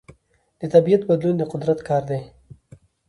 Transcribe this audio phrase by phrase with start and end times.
[0.59, 2.21] د طبیعت بدلون د قدرت کار دی.